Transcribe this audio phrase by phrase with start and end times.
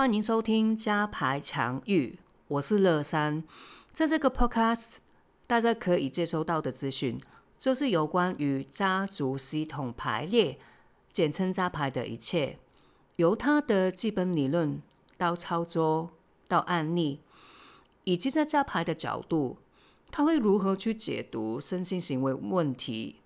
[0.00, 3.44] 欢迎收听加牌强玉，我是乐山。
[3.92, 4.96] 在这个 podcast，
[5.46, 7.20] 大家可以接收到的资讯，
[7.58, 10.58] 就是有关于家族系统排列，
[11.12, 12.58] 简称家牌的一切，
[13.16, 14.80] 由它的基本理论
[15.18, 16.12] 到操作
[16.48, 17.20] 到案例，
[18.04, 19.58] 以及在家牌的角度，
[20.10, 23.16] 他会如何去解读身心行为问题，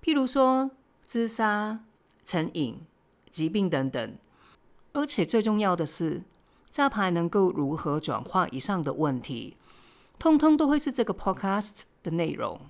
[0.00, 0.70] 譬如说
[1.02, 1.80] 自杀、
[2.24, 2.86] 成瘾、
[3.28, 4.16] 疾病等等。
[4.92, 6.22] 而且最重要的是，
[6.68, 9.56] 加牌能够如何转化以上的问题，
[10.18, 12.60] 通通都会是这个 podcast 的内容。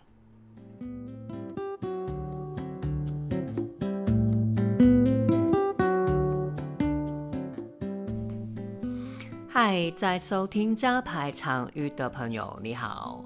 [9.48, 13.24] 嗨，在收听加牌场域的朋友，你好！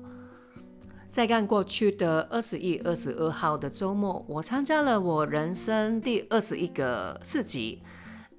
[1.11, 7.83] 在刚过去的二十一、二十二号的周末，我参加了我人生第二十一个四级。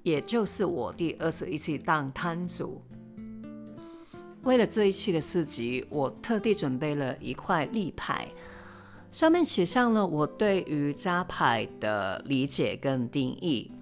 [0.06, 2.80] 也就是我第二十一期当摊主，
[4.44, 8.28] 为了这一期的四集，我特地准备了一块立牌，
[9.10, 13.72] 上面写上了我对于扎牌的理解跟定义，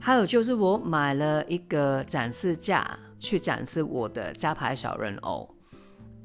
[0.00, 5.48] 还有就是我买了一个展示架去展示我的扎牌小人偶。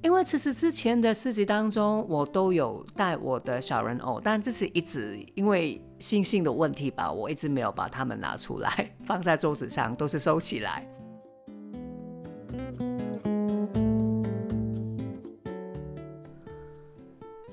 [0.02, 10.88] 因为其实之前的四集当中，我都有带我的小人偶，但这是一直因为心性的问题吧，我一直没有把它们拿出来 放在桌子上，都是收起来。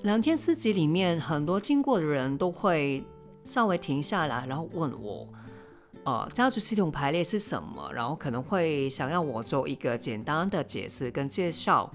[0.03, 3.03] 两天四集里面，很多经过的人都会
[3.45, 5.27] 稍微停下来，然后问我。
[6.05, 7.91] 呃，家族系统排列是什么？
[7.91, 11.91] 然后可能会想要我做一个简单的解释跟介绍。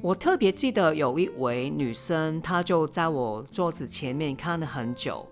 [0.00, 5.28] 我特别记得有一位女生，她就在我桌子前面看了很久，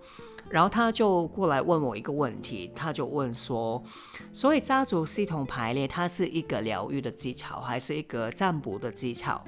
[0.51, 3.83] 然后他就过来问我一个问题，他就问说：，
[4.33, 9.45] 所以家族系统排列它是一个疗愈的技巧，还是一个占卜的技巧？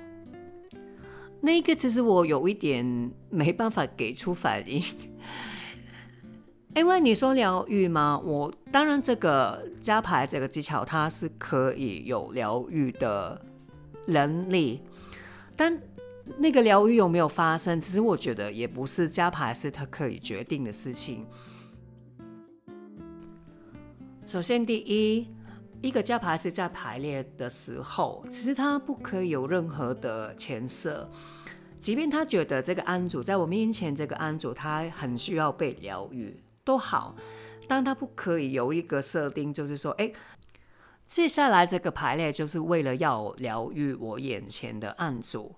[1.41, 4.85] 那个其实我有一点没办法给出反应。
[6.77, 8.21] 因为你说疗愈吗？
[8.23, 13.41] 我当然这个加牌这个技巧，它是可以有疗愈的
[14.07, 14.83] 能力，
[15.57, 15.81] 但
[16.39, 21.27] 那个疗愈有没有发生，其实我觉得也不是加牌是他可以决定的事情。
[24.25, 25.29] 首先，第一，
[25.81, 31.11] 一个加牌是在排列的时候，其实他不可以有任何的前设，
[31.81, 36.41] 即便他觉得这个安主在我面前，这个安主他很需要被疗愈。
[36.63, 37.17] 都好，
[37.67, 40.13] 但他不可以有一个设定，就是说，哎，
[41.05, 45.57] 接下来这个排列就是为了要疗愈我眼前的案主，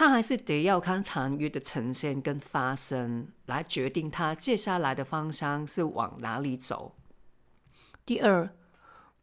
[0.00, 6.94] 他还是得要看场域的呈现跟发生来决定他接下来的方向是往哪里走。
[8.06, 8.48] 第二，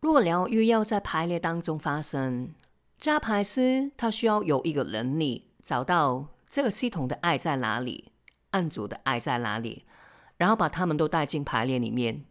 [0.02, 2.54] 如果疗愈要在排列当中发生，
[2.96, 8.12] 加牌师他需要有一个能力找到这个系统的爱在哪里，
[8.52, 9.84] 案主的爱在哪里。
[10.38, 12.24] 然后把他们都带进排列里面，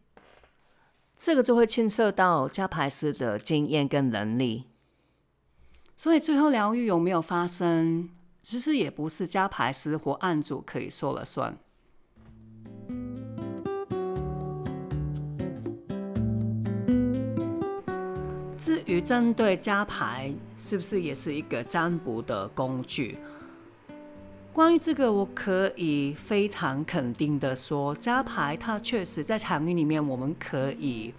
[1.18, 4.66] 这个就会牵涉到加牌师的经验跟能力。
[5.96, 8.08] 所以最后疗愈有没有发生，
[8.48, 11.58] 其实也不是加牌师或案主可以说了算。
[18.56, 23.18] 至于针对加牌，是不是也是一个占卜的工具？
[24.52, 31.12] 关于这个，我可以非常肯定的说，加牌它确实在场域里面，我们可以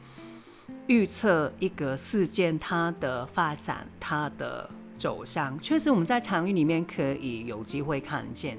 [0.87, 5.57] 预测一个事件它的发展、它的走向。
[5.59, 8.57] 确实，我们在场域里面可以有机会看见。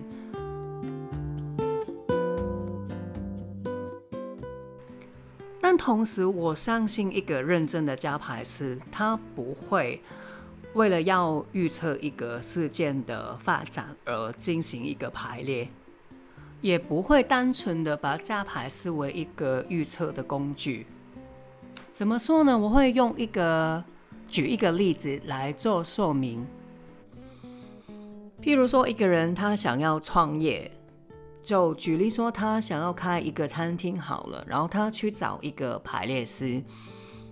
[5.60, 10.00] 但同时，我相信一个认真的加牌师，他不会。
[10.74, 15.66] 为了要预测一个事件的发展而进行一个排列，
[16.60, 20.86] 也不会单纯的把加牌视为一个预测的工具。
[21.90, 22.56] 怎么说呢？
[22.56, 23.82] 我会用一个
[24.28, 26.46] 举一个例子来做说明。
[28.40, 30.70] 譬如说，一个人他想要创业，
[31.42, 36.62] 就举例说他想要开一个餐厅好了，然后他去找一个排列师，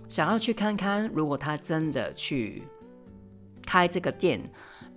[0.09, 2.63] 想要去看看，如果他真的去。
[3.69, 4.41] 开这个店，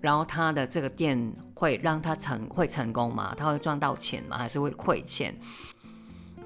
[0.00, 3.34] 然后他的这个店会让他成会成功吗？
[3.36, 4.38] 他会赚到钱吗？
[4.38, 5.34] 还是会亏钱？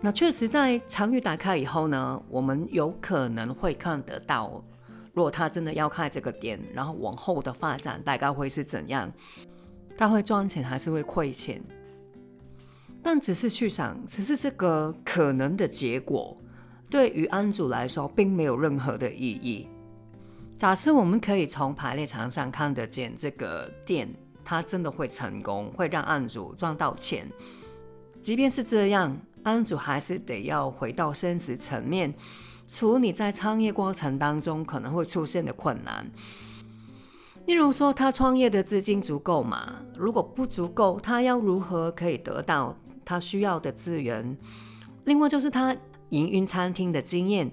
[0.01, 4.65] 那确实，在场域打开以后呢，我们有可能会看得到，
[5.15, 9.11] 如果他真的要开这个店，然后往后的发展大概会是怎样？
[9.97, 11.63] 他会赚钱还是会亏钱？
[13.03, 16.37] 但只是去想，只是这个可能的结果，
[16.91, 19.69] 对于安主来说并没有任何的意义。
[20.59, 24.09] 假设我们可以从排列场上看得见这个店，
[24.45, 27.31] 它真的会成功，会让案主赚到钱。
[28.23, 32.15] 即便是这样，案主还是得要回到现实层面，
[32.67, 36.11] 处理在创业过程当中可能会出现的困难。
[37.47, 39.83] 例如说，他创业的资金足够吗？
[39.97, 42.75] 如果不足够，他要如何可以得到
[43.05, 44.37] 他需要的资源？
[45.05, 45.77] 另外就是他
[46.09, 47.53] 营运餐厅的经验。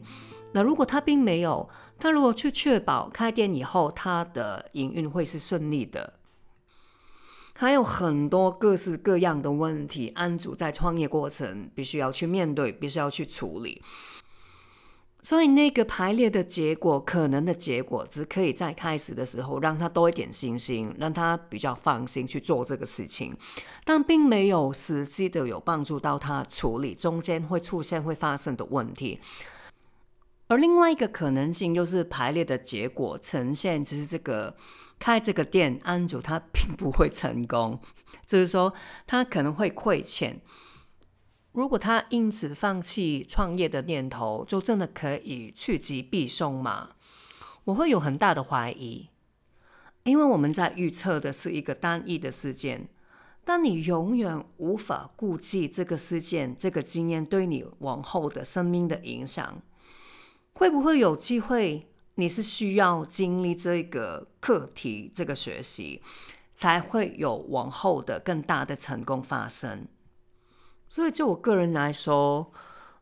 [0.54, 1.68] 那如果他并没有，
[2.00, 6.14] 他如果去确保开店以后他的营运会是顺利的，
[7.54, 13.82] 还有很多各式各样的问题，安主在创业过程必须要去面对，必须要去处理。
[15.24, 23.38] 所以那个排列的结果，可能的结果，只可以在开始的时候让他多一点信心，让他比较放心去做这个事情，
[23.86, 29.20] 但并没有实际的有帮助到他处理中间会出现会发生的问题。
[30.48, 34.56] 而另外一个可能性就是排列的结果呈现，其实这个
[34.98, 37.80] 开这个店安主他并不会成功，
[38.26, 38.74] 就是说
[39.06, 40.42] 他可能会亏钱。
[41.54, 46.92] 如果他因此放弃创业的念头，就真的可以趋吉避凶吗？
[47.66, 49.10] 我会有很大的怀疑，
[50.04, 52.88] 因为我们在预测的是一个单一的事件，
[53.44, 59.62] 但你永远无法估计这个事件、这个经验对你往后的生命的影响。
[60.54, 61.88] 会不会有机会？
[62.16, 66.02] 你是需要经历这个课题、这个学习，
[66.54, 69.88] 才会有往后的更大的成功发生。
[70.92, 72.52] 所以，就我个人来说，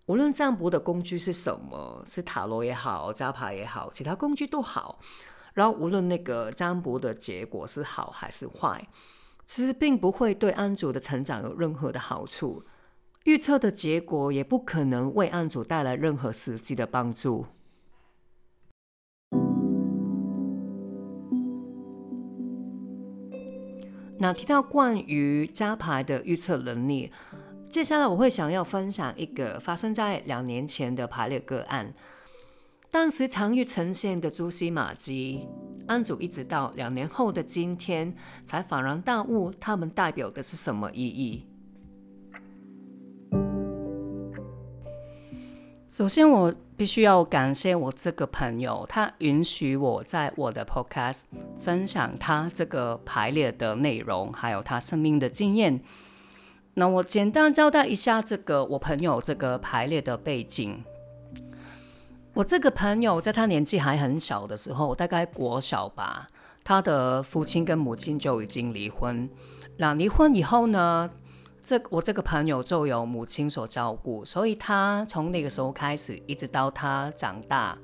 [0.06, 5.00] 无论占卜的工具是什么，是塔罗也好，加牌也好，其他工具都好。
[5.56, 8.88] 然后，无论那个占卜的结果是好还是坏，
[9.44, 12.64] 其实并不会对安主的成长有任何的好处。
[13.24, 17.48] 预测的结果也不可能为案主带来任何实际的帮助。
[24.22, 27.10] 那提到关于加牌的预测能力，
[27.70, 31.94] 接下来我会想要分享一个发生在两年前的排列个案。
[32.90, 35.48] 当时常遇呈现的蛛丝马迹，
[35.86, 41.46] 案主一直到两年后的今天才恍然大悟，他们代表的是什么意义。
[45.88, 51.22] 首先，我必须要感谢我这个朋友，他允许我在我的 podcast
[51.60, 55.80] 分享他这个排列的内容，还有他生命的经验。
[56.80, 60.82] 那我简单交代一下这个我朋友这个排列的背景。
[62.34, 66.30] 我这个朋友在他年纪还很小的时候，大概国小吧，
[66.64, 69.30] 他的父亲跟母亲就已经离婚。
[69.76, 71.12] 那离婚以后呢？
[71.62, 77.78] 这我这个朋友就由母亲所照顾，所以他从那个时候开始，一直到他长大、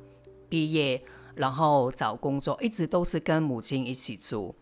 [0.47, 1.03] 毕业，
[1.35, 4.55] 然后找工作，一直都是跟母亲一起住。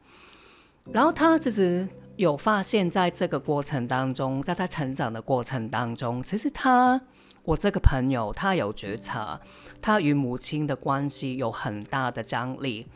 [0.91, 7.01] 然后他其实有发现，在这个过程当中，在他成长的过程当中，其实他
[7.43, 9.39] 我这个朋友他有觉察，
[9.81, 12.87] 他与母亲的关系有很大的张力。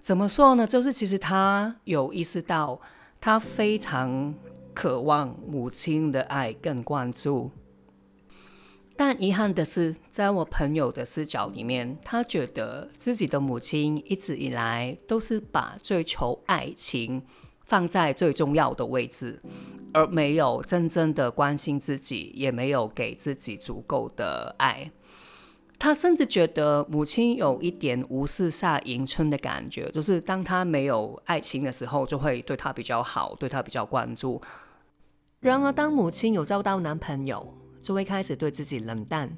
[0.00, 0.66] 怎么说呢？
[0.66, 2.80] 就是其实他有意识到，
[3.20, 4.34] 他非常。
[4.72, 7.50] 渴望母亲的爱更关注，
[8.96, 17.22] 但遗憾的是，在我朋友的视角里面，他觉得自己的母亲一直以来都是把追求爱情
[17.70, 19.40] 放在最重要的位置，
[19.92, 24.90] 而没有真正的关心自己，也没有给自己足够的爱。
[25.78, 34.42] 他甚至觉得母亲有一点无视下迎春的感觉，就是当他没有爱情的时候，就会对他比较好，对他比较关注。
[35.38, 39.30] 然而，当母亲有找到男朋友，就会开始对自己冷淡。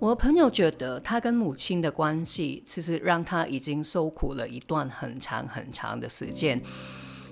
[0.00, 6.58] 我朋友觉得，他跟母亲的关系其实让他已经受苦了一段很长很长的时间，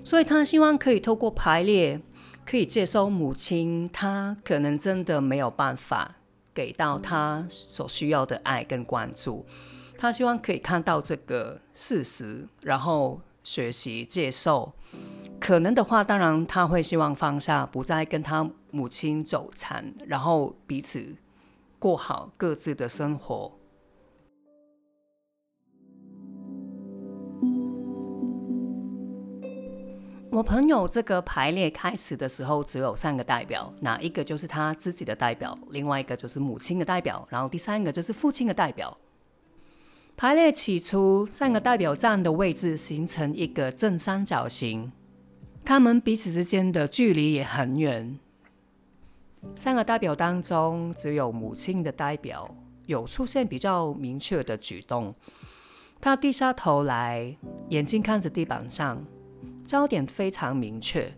[0.03, 1.99] 所以他希望可以透过排列，
[2.45, 6.17] 可以接受母亲，他可能真的没有办法
[6.53, 9.43] 给到他所需要的爱跟关注。
[9.97, 14.71] 他希望可以看到这个事实，然后学习接受。
[15.39, 21.15] 可能的话，当然他会希望放下，不再跟他母亲走缠，然后彼此
[21.79, 23.57] 过好各自的生活。
[30.31, 38.95] 我朋友这个排列开始的时候只有三个代表，哪一个就是他自己的代表，另外一个就是母亲的代表，然后第三个就是父亲的代表。
[40.15, 44.91] 排列起初，三个代表站的位置形成一个正三角形。
[45.65, 48.19] 他们彼此之间的距离也很远。
[49.55, 52.53] 三个代表当中，只有母亲的代表
[52.85, 55.13] 有出现比较明确的举动。
[56.01, 57.35] 他低下头来，
[57.69, 59.03] 眼睛看着地板上，
[59.65, 61.13] 焦点非常明确，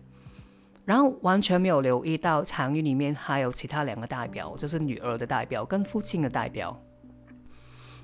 [0.84, 6.76] 然后完全没有留意到场域里面还有其他两个代表，就是女儿的代表跟父亲的代表。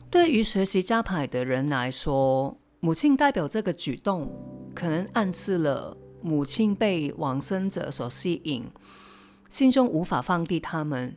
[0.09, 4.31] 对于学习加牌的人来说，母亲代表这个举动，
[4.75, 8.65] 可能暗示了母亲被往生者所吸引。
[9.49, 11.17] 心中无法放低他们，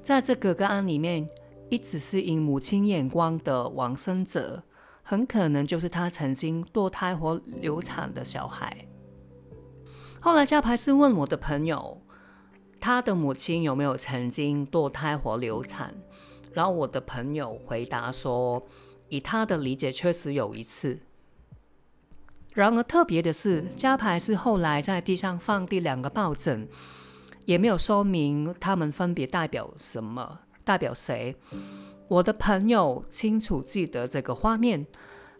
[0.00, 1.28] 在这个个案里面，
[1.68, 4.62] 一直是以母亲眼光的往生者，
[5.02, 8.86] 很可能就是他曾经堕胎或流产的小孩。
[10.20, 12.00] 后来加牌是问我的朋友，
[12.78, 15.92] 他的母亲有没有曾经堕胎或流产，
[16.52, 18.64] 然后我的朋友回答说，
[19.08, 21.00] 以他的理解，确实有一次。
[22.58, 26.66] 然而特别的是，加牌是后来在地上放第两个抱枕，
[27.46, 31.36] 也没有说明他们分别代表什么，代表谁。
[32.08, 34.84] 我的朋友清楚记得这个画面，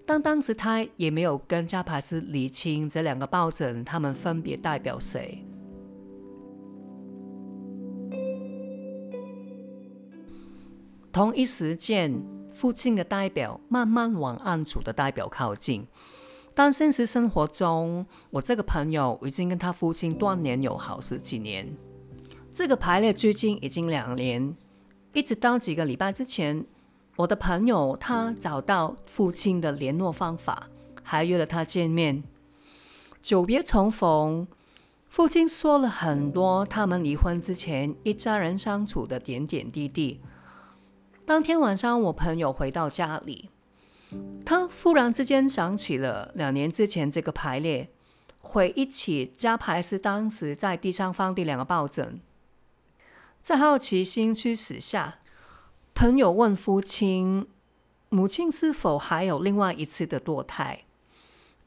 [0.07, 5.45] 但当时他也没有跟加牌师理清这两个抱枕，他们分别代表谁。
[11.11, 12.23] 同一时间，
[12.55, 15.85] 父亲的代表慢慢往案主的代表靠近。
[16.59, 21.73] 但现实生活中，我这个朋友已经跟他父亲断联有好十几年。
[22.53, 24.57] 这个排列最近已经两年，
[25.12, 26.67] 一直到几个礼拜之前，
[27.15, 30.69] 我的朋友他找到父亲的联络方法，
[31.05, 32.25] 还约了他见面。
[33.23, 34.49] 久别重逢，
[35.09, 40.21] 父亲说了很多他们离婚之前一家人相处的点点滴滴。
[41.25, 43.50] 当天晚上，我朋友回到家里。
[44.45, 47.91] 他忽然之间想起了两年之前这个排列，
[48.41, 52.21] 回忆起加牌是当时在地上放的两个抱枕，
[53.43, 55.19] 在好奇心驱使下，
[55.95, 57.47] 朋友问父亲
[58.09, 60.85] ：“母亲是否还有另外一次的堕胎？”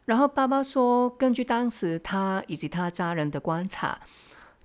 [0.05, 4.01] 然后爸爸说：“根据当时他以及他家人的观察，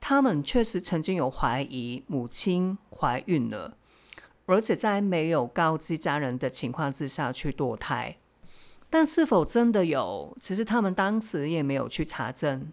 [0.00, 3.76] 他们确实曾经有怀疑母亲怀孕了。”
[4.46, 8.16] 而且在没有告知家人的情况之下去堕胎，
[8.88, 10.36] 但是否真的有？
[10.40, 12.72] 其实他们当时也没有去查证。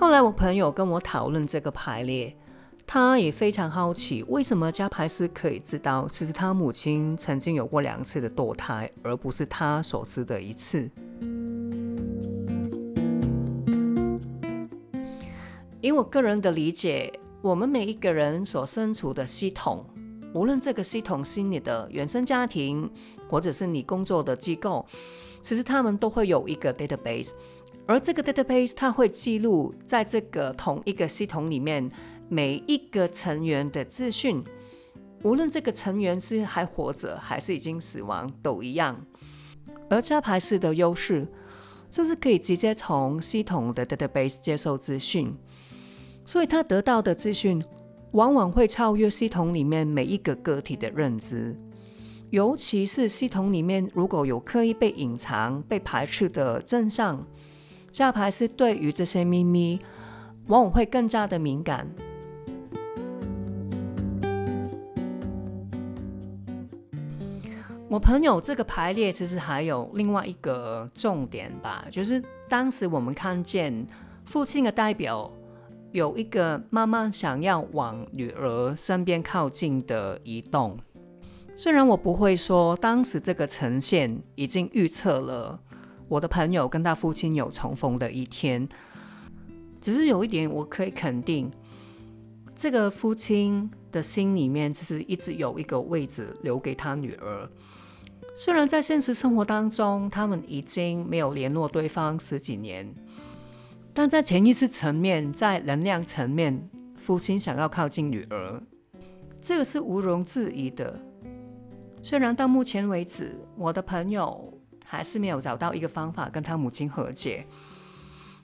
[0.00, 2.34] 后来我朋友跟我讨论这个排列，
[2.86, 10.90] 他也非常好奇，为什么加牌师可以知道，其实他母亲曾经有过两次的堕胎，而不是他所知的一次。
[15.80, 19.86] 以我个人的理解，我们每一个人所身处的系统，
[20.34, 22.90] 无论这个系统是你的原生家庭，
[23.28, 24.84] 或者是你工作的机构，
[25.40, 27.30] 其实他们都会有一个 database，
[27.86, 31.88] 而这个 database 它会记录在这个同一个系统里面
[32.28, 34.42] 每一个成员的资讯，
[35.22, 39.00] 无论这个成员是还活着还是已经死亡都一样。
[39.88, 41.26] 而加牌式的优势
[41.88, 45.32] 就是可以直接从系统的 database 接受资讯。
[46.28, 47.58] 所以他得到的资讯
[48.10, 51.56] 往往会超越系统里面每一个个体的认知，
[52.28, 57.26] 尤其是系统里面如果有刻意被隐藏、被排斥的真相，
[57.90, 59.80] 下牌是对于这些秘密
[60.48, 61.88] 往往会更加的敏感。
[67.88, 73.86] 我朋友这个排列其实还有另外一个重点吧，就是当时我们看见
[74.26, 75.32] 父亲的代表。
[75.98, 80.78] 有一个慢慢想要往女儿身边靠近的移动，
[81.56, 85.60] 虽然我不会说当时这个呈现已经预测了
[86.08, 88.68] 我的朋友跟他父亲有重逢的一天，
[89.80, 91.50] 只是有一点我可以肯定，
[92.54, 97.50] 这个父亲的心里面其实一直有一个位置留给他女儿。
[98.36, 102.94] 虽然在现实生活当中，他们已经没有联络对方十几年。
[104.00, 108.62] 但在潜意识层面，在能量层面，父亲想要靠近女儿，
[109.42, 111.02] 这个是毋庸置疑的。
[112.00, 117.44] 虽然到目前为止，我的朋友还是没有找到一个方法跟他母亲和解，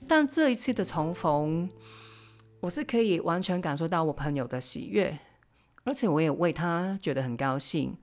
[0.05, 1.69] 但这一次的重逢，
[2.59, 5.17] 我是可以完全感受到我朋友的喜悦，
[5.85, 7.95] 而且我也为他觉得很高兴，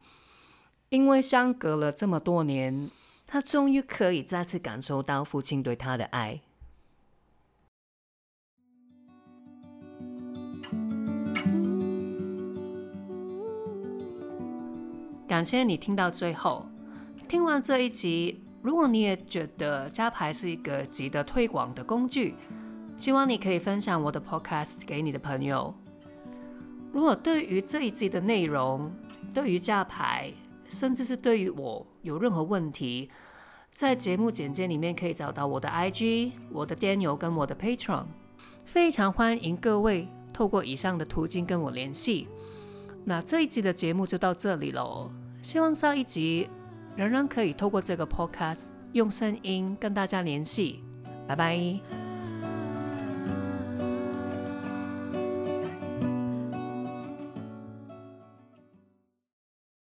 [0.89, 2.91] 因为相隔了这么多年，
[3.27, 6.41] 他终于可以再次感受到父亲对他的爱。
[15.33, 16.67] 感谢你听到最后。
[17.27, 22.35] 听完这一集，如果你也觉得加牌是一个值得推广的工具，
[22.99, 25.75] 希望你可以分享我的 podcast 给你的朋友。
[26.93, 28.93] 如果对于这一集的内容，
[29.33, 30.31] 对于加牌，
[30.69, 33.09] 甚至是对于我有任何问题，
[33.73, 38.05] 在节目简介里面可以找到我的 IG、我的 Daniel 跟我的 Patron。
[38.67, 42.29] 非常欢迎各位透过以上的途径跟我联系。
[43.07, 45.11] 那这一集的节目就到这里喽，
[45.43, 46.49] 希望下一集
[46.97, 50.83] 仍然可以透过这个 Podcast 用声音跟大家联系。
[51.27, 52.12] 拜拜。